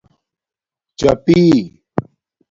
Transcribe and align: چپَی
چپَی 0.99 1.37